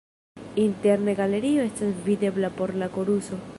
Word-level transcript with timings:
Interne 0.67 1.13
galerio 1.19 1.67
estas 1.67 2.01
videbla 2.09 2.49
por 2.59 2.73
la 2.83 2.89
koruso. 2.97 3.39